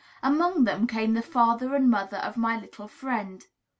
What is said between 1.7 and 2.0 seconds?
and